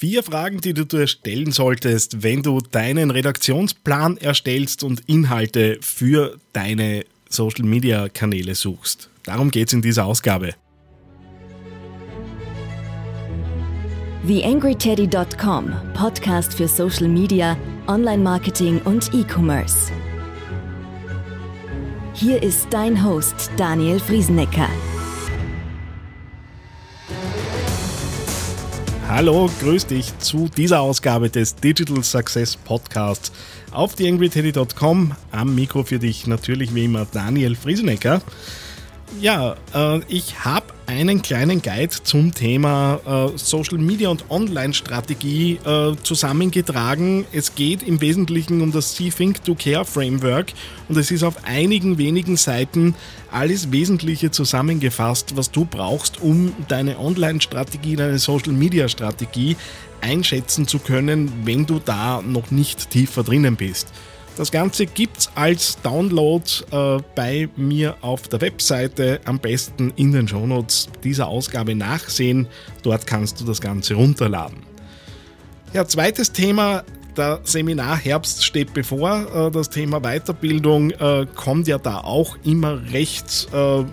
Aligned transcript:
Vier 0.00 0.22
Fragen, 0.22 0.62
die 0.62 0.72
du 0.72 0.86
dir 0.86 1.06
stellen 1.06 1.52
solltest, 1.52 2.22
wenn 2.22 2.42
du 2.42 2.62
deinen 2.62 3.10
Redaktionsplan 3.10 4.16
erstellst 4.16 4.82
und 4.82 5.02
Inhalte 5.06 5.76
für 5.82 6.38
deine 6.54 7.04
Social-Media-Kanäle 7.28 8.54
suchst. 8.54 9.10
Darum 9.24 9.50
geht 9.50 9.68
es 9.68 9.74
in 9.74 9.82
dieser 9.82 10.06
Ausgabe. 10.06 10.54
TheAngryTeddy.com, 14.26 15.74
Podcast 15.92 16.54
für 16.54 16.66
Social 16.66 17.08
Media, 17.08 17.58
Online-Marketing 17.86 18.80
und 18.86 19.12
E-Commerce. 19.12 19.92
Hier 22.14 22.42
ist 22.42 22.68
dein 22.70 23.04
Host 23.04 23.50
Daniel 23.58 24.00
Friesenecker. 24.00 24.70
Hallo, 29.10 29.50
grüß 29.60 29.86
dich 29.86 30.16
zu 30.20 30.48
dieser 30.48 30.82
Ausgabe 30.82 31.30
des 31.30 31.56
Digital 31.56 32.04
Success 32.04 32.56
Podcasts 32.56 33.32
auf 33.72 33.96
theangryteddy.com. 33.96 35.16
Am 35.32 35.54
Mikro 35.56 35.82
für 35.82 35.98
dich 35.98 36.28
natürlich 36.28 36.76
wie 36.76 36.84
immer 36.84 37.08
Daniel 37.10 37.56
Friesenecker. 37.56 38.22
Ja, 39.20 39.56
äh, 39.74 39.98
ich 40.06 40.44
habe 40.44 40.66
einen 40.90 41.22
kleinen 41.22 41.62
Guide 41.62 41.94
zum 42.02 42.34
Thema 42.34 43.00
äh, 43.06 43.38
Social 43.38 43.78
Media 43.78 44.08
und 44.08 44.28
Online-Strategie 44.28 45.60
äh, 45.64 45.94
zusammengetragen. 46.02 47.26
Es 47.30 47.54
geht 47.54 47.84
im 47.84 48.00
Wesentlichen 48.00 48.60
um 48.60 48.72
das 48.72 48.96
See 48.96 49.10
Think 49.10 49.44
to 49.44 49.54
Care 49.54 49.84
Framework 49.84 50.52
und 50.88 50.96
es 50.98 51.12
ist 51.12 51.22
auf 51.22 51.44
einigen 51.44 51.96
wenigen 51.96 52.36
Seiten 52.36 52.96
alles 53.30 53.70
Wesentliche 53.70 54.32
zusammengefasst, 54.32 55.36
was 55.36 55.52
du 55.52 55.64
brauchst, 55.64 56.20
um 56.20 56.52
deine 56.66 56.98
Online-Strategie, 56.98 57.94
deine 57.94 58.18
Social 58.18 58.52
Media-Strategie 58.52 59.56
einschätzen 60.00 60.66
zu 60.66 60.80
können, 60.80 61.30
wenn 61.44 61.66
du 61.66 61.78
da 61.78 62.20
noch 62.20 62.50
nicht 62.50 62.90
tiefer 62.90 63.22
drinnen 63.22 63.54
bist. 63.54 63.92
Das 64.40 64.50
Ganze 64.50 64.86
gibt's 64.86 65.30
als 65.34 65.76
Download 65.82 66.42
äh, 66.72 67.02
bei 67.14 67.50
mir 67.56 67.98
auf 68.00 68.26
der 68.26 68.40
Webseite. 68.40 69.20
Am 69.26 69.38
besten 69.38 69.92
in 69.96 70.12
den 70.12 70.26
Shownotes 70.26 70.88
dieser 71.04 71.28
Ausgabe 71.28 71.74
nachsehen. 71.74 72.48
Dort 72.82 73.06
kannst 73.06 73.38
du 73.38 73.44
das 73.44 73.60
Ganze 73.60 73.96
runterladen. 73.96 74.60
Ja, 75.74 75.86
zweites 75.86 76.32
Thema. 76.32 76.84
Der 77.18 77.40
Seminarherbst 77.44 78.42
steht 78.42 78.72
bevor. 78.72 79.48
Äh, 79.48 79.50
das 79.50 79.68
Thema 79.68 80.00
Weiterbildung 80.00 80.90
äh, 80.92 81.26
kommt 81.34 81.68
ja 81.68 81.76
da 81.76 81.98
auch 81.98 82.38
immer 82.42 82.80
recht 82.92 83.46
äh, 83.52 83.84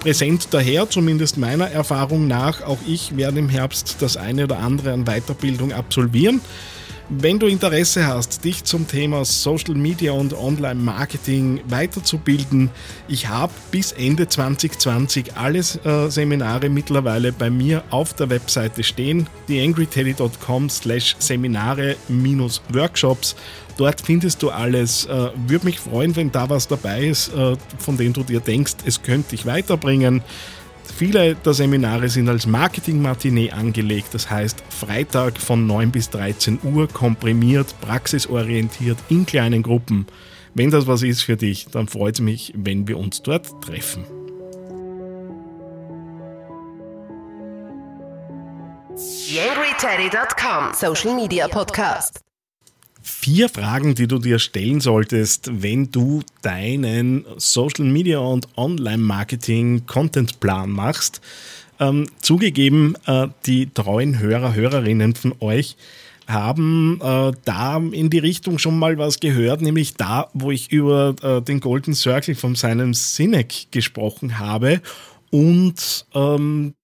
präsent 0.00 0.48
daher, 0.50 0.90
zumindest 0.90 1.38
meiner 1.38 1.70
Erfahrung 1.70 2.26
nach. 2.26 2.62
Auch 2.62 2.78
ich 2.88 3.16
werde 3.16 3.38
im 3.38 3.48
Herbst 3.48 3.98
das 4.00 4.16
eine 4.16 4.44
oder 4.44 4.58
andere 4.58 4.94
an 4.94 5.04
Weiterbildung 5.04 5.72
absolvieren. 5.72 6.40
Wenn 7.18 7.38
du 7.38 7.46
Interesse 7.46 8.06
hast, 8.06 8.42
dich 8.42 8.64
zum 8.64 8.88
Thema 8.88 9.26
Social 9.26 9.74
Media 9.74 10.12
und 10.12 10.32
Online 10.32 10.80
Marketing 10.80 11.60
weiterzubilden, 11.68 12.70
ich 13.06 13.28
habe 13.28 13.52
bis 13.70 13.92
Ende 13.92 14.28
2020 14.28 15.36
alle 15.36 15.58
äh, 15.58 16.08
Seminare 16.08 16.70
mittlerweile 16.70 17.32
bei 17.32 17.50
mir 17.50 17.84
auf 17.90 18.14
der 18.14 18.30
Webseite 18.30 18.82
stehen, 18.82 19.26
theangryteddy.com 19.46 20.70
slash 20.70 21.14
Seminare-Workshops. 21.18 23.36
Dort 23.76 24.00
findest 24.00 24.42
du 24.42 24.48
alles. 24.48 25.04
Äh, 25.04 25.28
Würde 25.46 25.66
mich 25.66 25.80
freuen, 25.80 26.16
wenn 26.16 26.32
da 26.32 26.48
was 26.48 26.66
dabei 26.66 27.04
ist, 27.04 27.28
äh, 27.34 27.56
von 27.78 27.98
dem 27.98 28.14
du 28.14 28.22
dir 28.22 28.40
denkst, 28.40 28.76
es 28.86 29.02
könnte 29.02 29.30
dich 29.30 29.44
weiterbringen. 29.44 30.22
Viele 30.84 31.34
der 31.34 31.54
Seminare 31.54 32.08
sind 32.08 32.28
als 32.28 32.46
Marketing-Matinee 32.46 33.50
angelegt, 33.50 34.08
das 34.12 34.30
heißt 34.30 34.62
Freitag 34.68 35.38
von 35.38 35.66
9 35.66 35.90
bis 35.90 36.10
13 36.10 36.60
Uhr, 36.62 36.88
komprimiert, 36.88 37.74
praxisorientiert, 37.80 38.98
in 39.08 39.26
kleinen 39.26 39.62
Gruppen. 39.62 40.06
Wenn 40.54 40.70
das 40.70 40.86
was 40.86 41.02
ist 41.02 41.22
für 41.22 41.36
dich, 41.36 41.66
dann 41.66 41.88
freut 41.88 42.16
es 42.16 42.20
mich, 42.20 42.52
wenn 42.56 42.86
wir 42.86 42.98
uns 42.98 43.22
dort 43.22 43.48
treffen. 43.62 44.04
Social 50.74 51.14
Media 51.14 51.48
Podcast 51.48 52.20
vier 53.22 53.48
Fragen, 53.48 53.94
die 53.94 54.08
du 54.08 54.18
dir 54.18 54.40
stellen 54.40 54.80
solltest, 54.80 55.62
wenn 55.62 55.92
du 55.92 56.22
deinen 56.42 57.24
Social 57.36 57.84
Media 57.84 58.18
und 58.18 58.48
Online 58.56 58.98
Marketing 58.98 59.86
Content 59.86 60.40
Plan 60.40 60.68
machst. 60.68 61.20
Ähm, 61.78 62.08
zugegeben, 62.20 62.96
äh, 63.06 63.28
die 63.46 63.70
treuen 63.70 64.18
Hörer, 64.18 64.54
Hörerinnen 64.54 65.14
von 65.14 65.34
euch 65.38 65.76
haben 66.26 67.00
äh, 67.00 67.32
da 67.44 67.76
in 67.76 68.10
die 68.10 68.18
Richtung 68.18 68.58
schon 68.58 68.78
mal 68.78 68.98
was 68.98 69.20
gehört, 69.20 69.62
nämlich 69.62 69.94
da, 69.94 70.28
wo 70.34 70.50
ich 70.50 70.72
über 70.72 71.14
äh, 71.22 71.42
den 71.42 71.60
Golden 71.60 71.94
Circle 71.94 72.34
von 72.34 72.56
seinem 72.56 72.92
Sinek 72.92 73.70
gesprochen 73.70 74.40
habe 74.40 74.80
und 75.30 76.06
ähm, 76.14 76.74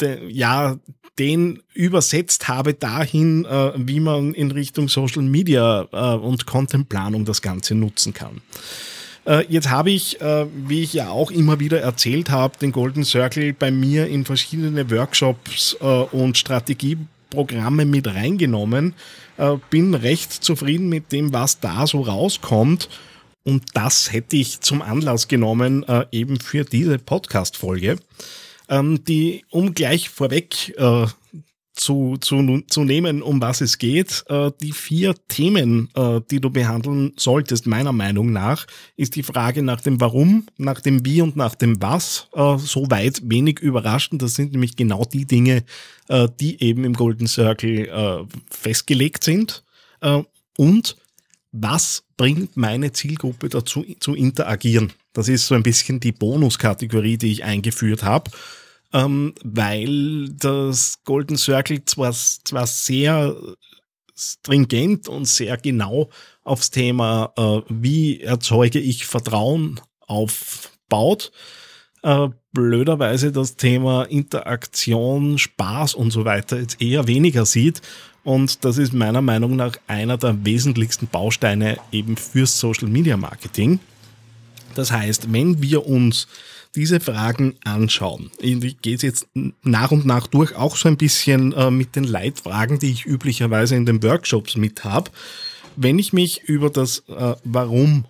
de, 0.00 0.28
ja, 0.30 0.78
den 1.18 1.62
übersetzt 1.74 2.48
habe 2.48 2.74
dahin, 2.74 3.44
äh, 3.44 3.72
wie 3.76 4.00
man 4.00 4.34
in 4.34 4.50
Richtung 4.50 4.88
Social 4.88 5.22
Media 5.22 5.86
äh, 5.92 6.16
und 6.16 6.46
Contentplanung 6.46 7.24
das 7.24 7.42
Ganze 7.42 7.74
nutzen 7.74 8.14
kann. 8.14 8.40
Äh, 9.24 9.44
jetzt 9.48 9.70
habe 9.70 9.90
ich, 9.90 10.20
äh, 10.20 10.46
wie 10.66 10.82
ich 10.82 10.94
ja 10.94 11.10
auch 11.10 11.30
immer 11.30 11.60
wieder 11.60 11.80
erzählt 11.80 12.30
habe, 12.30 12.58
den 12.58 12.72
Golden 12.72 13.04
Circle 13.04 13.52
bei 13.52 13.70
mir 13.70 14.06
in 14.08 14.24
verschiedene 14.24 14.90
Workshops 14.90 15.76
äh, 15.80 15.84
und 15.84 16.38
Strategieprogramme 16.38 17.84
mit 17.84 18.08
reingenommen. 18.08 18.94
Äh, 19.36 19.56
bin 19.70 19.94
recht 19.94 20.32
zufrieden 20.32 20.88
mit 20.88 21.12
dem, 21.12 21.32
was 21.32 21.60
da 21.60 21.86
so 21.86 22.00
rauskommt. 22.00 22.88
Und 23.44 23.64
das 23.74 24.12
hätte 24.12 24.36
ich 24.36 24.60
zum 24.60 24.82
Anlass 24.82 25.26
genommen, 25.26 25.84
eben 26.12 26.38
für 26.38 26.64
diese 26.64 26.96
Podcast-Folge 27.00 27.96
ähm, 28.68 29.04
die, 29.04 29.44
um 29.50 29.74
gleich 29.74 30.08
vorweg 30.08 30.74
äh, 30.76 31.06
zu, 31.74 32.16
zu, 32.20 32.62
zu 32.68 32.84
nehmen, 32.84 33.22
um 33.22 33.40
was 33.40 33.60
es 33.60 33.78
geht. 33.78 34.24
Äh, 34.28 34.50
die 34.60 34.72
vier 34.72 35.14
Themen, 35.28 35.88
äh, 35.94 36.20
die 36.30 36.40
du 36.40 36.50
behandeln 36.50 37.12
solltest, 37.16 37.66
meiner 37.66 37.92
Meinung 37.92 38.32
nach, 38.32 38.66
ist 38.96 39.16
die 39.16 39.22
Frage 39.22 39.62
nach 39.62 39.80
dem 39.80 40.00
Warum, 40.00 40.46
nach 40.58 40.80
dem 40.80 41.04
Wie 41.04 41.22
und 41.22 41.36
nach 41.36 41.54
dem 41.54 41.80
Was. 41.80 42.28
Äh, 42.34 42.58
Soweit 42.58 43.22
wenig 43.24 43.58
überraschend. 43.60 44.22
Das 44.22 44.34
sind 44.34 44.52
nämlich 44.52 44.76
genau 44.76 45.04
die 45.04 45.24
Dinge, 45.24 45.64
äh, 46.08 46.28
die 46.40 46.62
eben 46.62 46.84
im 46.84 46.92
Golden 46.92 47.26
Circle 47.26 47.88
äh, 47.88 48.24
festgelegt 48.50 49.24
sind. 49.24 49.64
Äh, 50.00 50.22
und 50.58 50.96
was 51.52 52.04
bringt 52.22 52.56
meine 52.56 52.92
Zielgruppe 52.92 53.48
dazu 53.48 53.84
zu 53.98 54.14
interagieren? 54.14 54.92
Das 55.12 55.28
ist 55.28 55.46
so 55.46 55.54
ein 55.54 55.62
bisschen 55.62 56.00
die 56.00 56.12
Bonuskategorie, 56.12 57.16
die 57.16 57.32
ich 57.32 57.44
eingeführt 57.44 58.02
habe 58.02 58.30
ähm, 58.92 59.34
weil 59.42 60.28
das 60.30 61.02
Golden 61.04 61.36
Circle 61.36 61.84
zwar, 61.84 62.12
zwar 62.12 62.66
sehr 62.66 63.34
stringent 64.14 65.08
und 65.08 65.26
sehr 65.26 65.56
genau 65.56 66.10
aufs 66.44 66.70
Thema, 66.70 67.32
äh, 67.36 67.60
wie 67.68 68.20
erzeuge 68.20 68.78
ich 68.78 69.06
Vertrauen 69.06 69.80
aufbaut, 70.00 71.32
äh, 72.02 72.28
blöderweise 72.52 73.32
das 73.32 73.56
Thema 73.56 74.04
Interaktion, 74.04 75.38
Spaß 75.38 75.94
und 75.94 76.10
so 76.10 76.24
weiter 76.24 76.60
jetzt 76.60 76.82
eher 76.82 77.06
weniger 77.06 77.46
sieht. 77.46 77.80
Und 78.24 78.64
das 78.64 78.78
ist 78.78 78.92
meiner 78.92 79.22
Meinung 79.22 79.56
nach 79.56 79.76
einer 79.86 80.16
der 80.16 80.44
wesentlichsten 80.44 81.08
Bausteine 81.08 81.78
eben 81.90 82.16
fürs 82.16 82.58
Social 82.58 82.88
Media 82.88 83.16
Marketing. 83.16 83.80
Das 84.74 84.92
heißt, 84.92 85.32
wenn 85.32 85.60
wir 85.60 85.86
uns 85.86 86.28
diese 86.74 87.00
Fragen 87.00 87.56
anschauen. 87.64 88.30
Ich 88.38 88.80
gehe 88.80 88.96
jetzt 88.96 89.26
nach 89.62 89.90
und 89.90 90.06
nach 90.06 90.26
durch, 90.26 90.54
auch 90.56 90.76
so 90.76 90.88
ein 90.88 90.96
bisschen 90.96 91.52
äh, 91.52 91.70
mit 91.70 91.96
den 91.96 92.04
Leitfragen, 92.04 92.78
die 92.78 92.90
ich 92.90 93.04
üblicherweise 93.04 93.76
in 93.76 93.84
den 93.84 94.02
Workshops 94.02 94.56
mit 94.56 94.84
habe. 94.84 95.10
Wenn 95.76 95.98
ich 95.98 96.12
mich 96.12 96.44
über 96.44 96.70
das 96.70 97.00
äh, 97.08 97.34
Warum, 97.44 98.06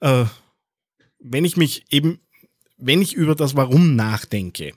äh, 0.00 0.24
wenn 1.18 1.44
ich 1.44 1.56
mich 1.56 1.84
eben 1.90 2.18
wenn 2.78 3.00
ich 3.00 3.14
über 3.14 3.34
das 3.34 3.56
Warum 3.56 3.96
nachdenke, 3.96 4.72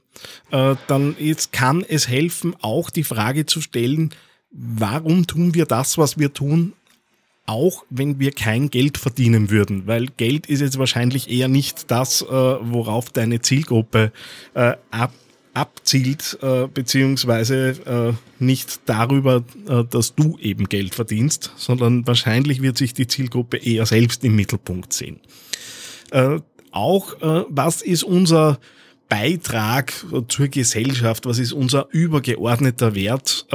äh, 0.52 0.76
dann 0.88 1.16
jetzt 1.20 1.52
kann 1.52 1.84
es 1.88 2.08
helfen, 2.08 2.56
auch 2.62 2.90
die 2.90 3.04
Frage 3.04 3.46
zu 3.46 3.62
stellen, 3.62 4.12
warum 4.52 5.28
tun 5.28 5.54
wir 5.54 5.66
das, 5.66 5.98
was 5.98 6.18
wir 6.18 6.34
tun, 6.34 6.74
auch 7.46 7.86
wenn 7.90 8.20
wir 8.20 8.32
kein 8.32 8.70
Geld 8.70 8.98
verdienen 8.98 9.50
würden, 9.50 9.88
weil 9.88 10.08
Geld 10.18 10.48
ist 10.48 10.60
jetzt 10.60 10.78
wahrscheinlich 10.78 11.30
eher 11.30 11.48
nicht 11.48 11.90
das, 11.90 12.22
äh, 12.22 12.26
worauf 12.26 13.10
deine 13.10 13.42
Zielgruppe 13.42 14.12
äh, 14.54 14.74
ab, 14.92 15.14
abzielt, 15.54 16.38
äh, 16.42 16.68
beziehungsweise 16.68 17.70
äh, 17.86 18.44
nicht 18.44 18.82
darüber, 18.86 19.44
äh, 19.68 19.84
dass 19.90 20.14
du 20.14 20.38
eben 20.40 20.70
Geld 20.70 20.94
verdienst, 20.94 21.54
sondern 21.56 22.06
wahrscheinlich 22.06 22.62
wird 22.62 22.78
sich 22.78 22.94
die 22.94 23.08
Zielgruppe 23.08 23.58
eher 23.58 23.86
selbst 23.86 24.24
im 24.24 24.36
Mittelpunkt 24.36 24.94
sehen. 24.94 25.20
Äh, 26.78 27.26
auch 27.26 27.46
was 27.50 27.82
ist 27.82 28.04
unser 28.04 28.60
Beitrag 29.10 29.94
zur 30.28 30.48
Gesellschaft, 30.50 31.26
was 31.26 31.40
ist 31.40 31.54
unser 31.54 31.88
übergeordneter 31.92 32.94
Wert, 32.94 33.48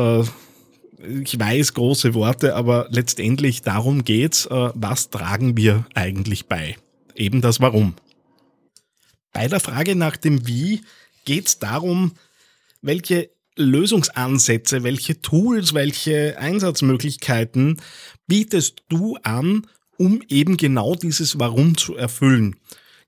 ich 1.03 1.39
weiß 1.39 1.75
große 1.75 2.15
Worte, 2.15 2.55
aber 2.55 2.87
letztendlich 2.91 3.63
darum 3.63 4.05
geht's, 4.05 4.47
äh, 4.47 4.71
was 4.75 5.11
tragen 5.11 5.57
wir 5.57 5.87
eigentlich 5.95 6.47
bei? 6.47 6.77
Eben 7.15 7.41
das 7.41 7.61
Warum. 7.61 7.95
Bei 9.33 9.49
der 9.49 9.61
Frage 9.61 9.97
nach 9.97 10.17
dem 10.17 10.47
Wie 10.47 10.83
geht's 11.25 11.59
darum, 11.59 12.13
welche 12.83 13.31
Lösungsansätze, 13.57 14.83
welche 14.83 15.21
Tools, 15.21 15.75
welche 15.75 16.39
Einsatzmöglichkeiten 16.39 17.81
bietest 18.27 18.83
du 18.89 19.17
an, 19.23 19.67
um 19.99 20.23
eben 20.29 20.57
genau 20.57 20.95
dieses 20.95 21.39
Warum 21.39 21.77
zu 21.77 21.97
erfüllen. 21.97 22.57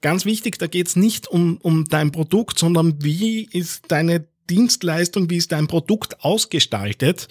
Ganz 0.05 0.27
wichtig, 0.27 0.59
da 0.59 0.67
geht 0.67 0.89
es 0.89 0.97
nicht 0.97 1.29
um, 1.29 1.56
um 1.62 1.87
dein 1.87 2.12
Produkt, 2.12 2.59
sondern 2.59 3.03
wie 3.03 3.49
ist 3.51 3.85
deine 3.89 4.27
Dienstleistung, 4.51 5.31
wie 5.31 5.39
ist 5.39 5.51
dein 5.51 5.67
Produkt 5.67 6.23
ausgestaltet, 6.23 7.29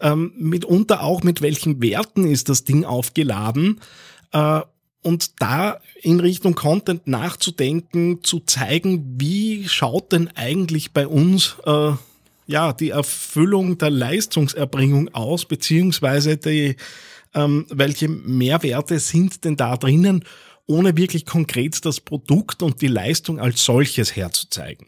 ähm, 0.00 0.32
mitunter 0.36 1.02
auch 1.02 1.24
mit 1.24 1.42
welchen 1.42 1.82
Werten 1.82 2.24
ist 2.24 2.48
das 2.48 2.62
Ding 2.62 2.84
aufgeladen 2.84 3.80
äh, 4.30 4.60
und 5.02 5.42
da 5.42 5.80
in 6.00 6.20
Richtung 6.20 6.54
Content 6.54 7.08
nachzudenken, 7.08 8.22
zu 8.22 8.38
zeigen, 8.38 9.16
wie 9.20 9.66
schaut 9.68 10.12
denn 10.12 10.28
eigentlich 10.36 10.92
bei 10.92 11.08
uns 11.08 11.56
äh, 11.66 11.90
ja 12.46 12.72
die 12.72 12.90
Erfüllung 12.90 13.78
der 13.78 13.90
Leistungserbringung 13.90 15.12
aus, 15.12 15.44
beziehungsweise 15.44 16.36
die, 16.36 16.76
ähm, 17.34 17.66
welche 17.68 18.06
Mehrwerte 18.06 19.00
sind 19.00 19.44
denn 19.44 19.56
da 19.56 19.76
drinnen, 19.76 20.24
ohne 20.72 20.96
wirklich 20.96 21.26
konkret 21.26 21.84
das 21.84 22.00
Produkt 22.00 22.62
und 22.62 22.80
die 22.80 22.88
Leistung 22.88 23.38
als 23.38 23.64
solches 23.64 24.16
herzuzeigen. 24.16 24.86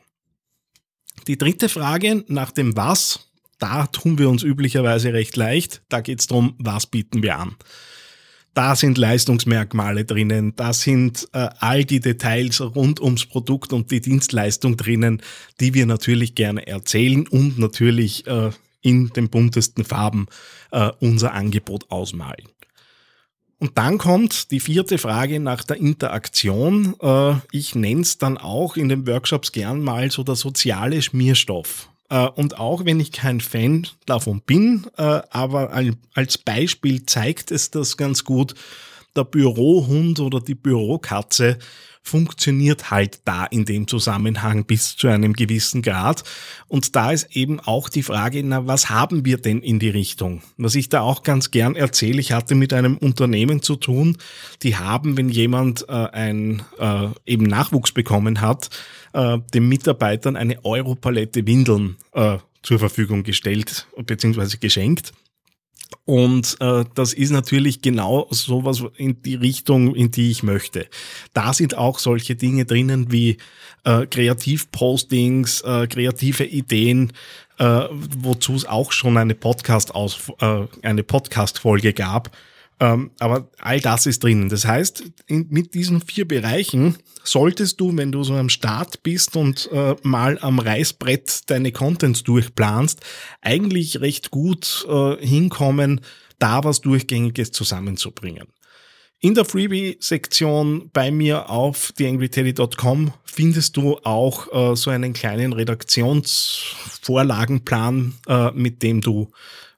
Die 1.26 1.38
dritte 1.38 1.68
Frage 1.68 2.24
nach 2.28 2.50
dem 2.50 2.76
Was, 2.76 3.30
da 3.58 3.86
tun 3.86 4.18
wir 4.18 4.28
uns 4.28 4.42
üblicherweise 4.42 5.12
recht 5.12 5.36
leicht. 5.36 5.82
Da 5.88 6.00
geht 6.00 6.20
es 6.20 6.26
darum, 6.26 6.54
was 6.58 6.86
bieten 6.86 7.22
wir 7.22 7.38
an. 7.38 7.56
Da 8.52 8.76
sind 8.76 8.98
Leistungsmerkmale 8.98 10.04
drinnen, 10.04 10.54
da 10.54 10.72
sind 10.72 11.28
äh, 11.32 11.48
all 11.58 11.84
die 11.84 11.98
Details 11.98 12.60
rund 12.60 13.00
ums 13.00 13.26
Produkt 13.26 13.72
und 13.72 13.90
die 13.90 14.00
Dienstleistung 14.00 14.76
drinnen, 14.76 15.22
die 15.60 15.74
wir 15.74 15.86
natürlich 15.86 16.36
gerne 16.36 16.64
erzählen 16.66 17.26
und 17.26 17.58
natürlich 17.58 18.26
äh, 18.28 18.50
in 18.80 19.08
den 19.08 19.28
buntesten 19.28 19.84
Farben 19.84 20.26
äh, 20.70 20.90
unser 21.00 21.32
Angebot 21.32 21.90
ausmalen. 21.90 22.48
Und 23.64 23.78
dann 23.78 23.96
kommt 23.96 24.50
die 24.50 24.60
vierte 24.60 24.98
Frage 24.98 25.40
nach 25.40 25.64
der 25.64 25.78
Interaktion. 25.78 26.96
Äh, 27.00 27.36
ich 27.50 27.74
nenne 27.74 28.02
es 28.02 28.18
dann 28.18 28.36
auch 28.36 28.76
in 28.76 28.90
den 28.90 29.06
Workshops 29.06 29.52
gern 29.52 29.80
mal 29.80 30.10
so 30.10 30.22
der 30.22 30.34
soziale 30.34 31.00
Schmierstoff. 31.00 31.88
Äh, 32.10 32.26
und 32.26 32.58
auch 32.58 32.84
wenn 32.84 33.00
ich 33.00 33.10
kein 33.10 33.40
Fan 33.40 33.86
davon 34.04 34.42
bin, 34.42 34.86
äh, 34.98 35.22
aber 35.30 35.82
als 36.12 36.36
Beispiel 36.36 37.06
zeigt 37.06 37.50
es 37.50 37.70
das 37.70 37.96
ganz 37.96 38.24
gut, 38.24 38.54
der 39.16 39.24
Bürohund 39.24 40.20
oder 40.20 40.40
die 40.40 40.54
Bürokatze 40.54 41.58
funktioniert 42.06 42.90
halt 42.90 43.20
da 43.24 43.46
in 43.46 43.64
dem 43.64 43.88
Zusammenhang 43.88 44.66
bis 44.66 44.94
zu 44.94 45.08
einem 45.08 45.32
gewissen 45.32 45.80
Grad. 45.80 46.22
Und 46.68 46.94
da 46.94 47.10
ist 47.10 47.34
eben 47.34 47.60
auch 47.60 47.88
die 47.88 48.02
Frage, 48.02 48.42
na, 48.44 48.66
was 48.66 48.90
haben 48.90 49.24
wir 49.24 49.38
denn 49.38 49.62
in 49.62 49.78
die 49.78 49.88
Richtung? 49.88 50.42
Was 50.58 50.74
ich 50.74 50.90
da 50.90 51.00
auch 51.00 51.22
ganz 51.22 51.50
gern 51.50 51.74
erzähle, 51.74 52.20
ich 52.20 52.32
hatte 52.32 52.54
mit 52.54 52.74
einem 52.74 52.98
Unternehmen 52.98 53.62
zu 53.62 53.76
tun, 53.76 54.18
die 54.62 54.76
haben, 54.76 55.16
wenn 55.16 55.30
jemand 55.30 55.88
äh, 55.88 55.92
ein 55.92 56.62
äh, 56.78 57.08
eben 57.24 57.44
Nachwuchs 57.44 57.92
bekommen 57.92 58.42
hat, 58.42 58.68
äh, 59.14 59.38
den 59.54 59.66
Mitarbeitern 59.68 60.36
eine 60.36 60.62
Europalette 60.62 61.46
Windeln 61.46 61.96
äh, 62.12 62.36
zur 62.62 62.78
Verfügung 62.78 63.22
gestellt 63.22 63.86
bzw. 63.96 64.58
geschenkt. 64.58 65.12
Und 66.04 66.56
äh, 66.60 66.84
das 66.94 67.12
ist 67.12 67.30
natürlich 67.30 67.80
genau 67.82 68.26
sowas 68.30 68.82
in 68.96 69.22
die 69.22 69.36
Richtung, 69.36 69.94
in 69.94 70.10
die 70.10 70.30
ich 70.30 70.42
möchte. 70.42 70.86
Da 71.32 71.52
sind 71.52 71.76
auch 71.76 71.98
solche 71.98 72.36
Dinge 72.36 72.64
drinnen 72.64 73.10
wie 73.10 73.38
äh, 73.84 74.06
Kreativpostings, 74.06 75.62
äh, 75.62 75.86
kreative 75.86 76.44
Ideen, 76.44 77.12
äh, 77.58 77.82
wozu 78.18 78.54
es 78.54 78.66
auch 78.66 78.92
schon 78.92 79.16
eine 79.16 79.34
Podcast 79.34 79.94
aus 79.94 80.32
äh, 80.40 80.66
eine 80.82 81.02
Podcast 81.02 81.62
gab. 81.94 82.30
Ähm, 82.80 83.12
aber 83.20 83.50
all 83.58 83.80
das 83.80 84.06
ist 84.06 84.22
drinnen. 84.22 84.48
Das 84.48 84.66
heißt, 84.66 85.04
in, 85.26 85.46
mit 85.50 85.74
diesen 85.74 86.00
vier 86.00 86.26
Bereichen 86.26 86.96
solltest 87.22 87.78
du, 87.80 87.94
wenn 87.96 88.12
du 88.12 88.24
so 88.24 88.34
am 88.34 88.48
Start 88.48 89.02
bist 89.02 89.36
und 89.36 89.68
äh, 89.72 89.96
mal 90.02 90.38
am 90.40 90.58
Reißbrett 90.58 91.50
deine 91.50 91.72
Contents 91.72 92.24
durchplanst, 92.24 93.00
eigentlich 93.40 94.00
recht 94.00 94.30
gut 94.30 94.86
äh, 94.88 95.16
hinkommen, 95.24 96.00
da 96.38 96.64
was 96.64 96.80
Durchgängiges 96.80 97.52
zusammenzubringen. 97.52 98.48
In 99.20 99.34
der 99.34 99.44
Freebie-Sektion 99.46 100.90
bei 100.92 101.10
mir 101.10 101.48
auf 101.48 101.92
theangryteddy.com 101.92 103.14
findest 103.24 103.78
du 103.78 103.96
auch 104.04 104.52
äh, 104.52 104.76
so 104.76 104.90
einen 104.90 105.14
kleinen 105.14 105.54
Redaktionsvorlagenplan, 105.54 108.12
äh, 108.28 108.50
mit 108.50 108.82
dem 108.82 109.00
du 109.00 109.30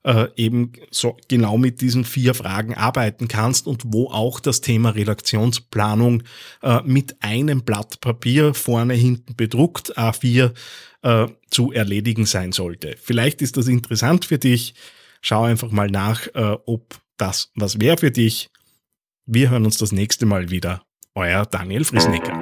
äh, 0.06 0.28
eben 0.36 0.72
so 0.90 1.16
genau 1.28 1.58
mit 1.58 1.80
diesen 1.80 2.04
vier 2.04 2.34
Fragen 2.34 2.74
arbeiten 2.74 3.26
kannst 3.26 3.66
und 3.66 3.82
wo 3.86 4.08
auch 4.08 4.38
das 4.38 4.60
Thema 4.60 4.90
Redaktionsplanung 4.90 6.22
äh, 6.62 6.80
mit 6.84 7.16
einem 7.22 7.62
Blatt 7.62 8.00
Papier 8.00 8.54
vorne 8.54 8.94
hinten 8.94 9.34
bedruckt 9.34 9.98
A4 9.98 10.54
äh, 11.02 11.26
zu 11.50 11.72
erledigen 11.72 12.24
sein 12.24 12.52
sollte. 12.52 12.94
Vielleicht 13.02 13.42
ist 13.42 13.56
das 13.56 13.66
interessant 13.66 14.24
für 14.24 14.38
dich. 14.38 14.74
Schau 15.20 15.42
einfach 15.42 15.72
mal 15.72 15.90
nach, 15.90 16.28
äh, 16.34 16.56
ob 16.66 17.00
das 17.16 17.50
was 17.56 17.80
wäre 17.80 17.98
für 17.98 18.12
dich. 18.12 18.48
Wir 19.26 19.50
hören 19.50 19.64
uns 19.64 19.76
das 19.76 19.90
nächste 19.90 20.24
Mal 20.24 20.50
wieder. 20.50 20.82
Euer 21.16 21.46
Daniel 21.46 21.84
Friesnecker. 21.84 22.34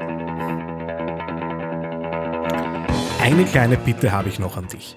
Eine 3.23 3.47
kleine 3.47 3.79
Bitte 3.79 4.13
habe 4.13 4.29
ich 4.29 4.39
noch 4.39 4.59
an 4.59 4.69
dich. 4.69 4.97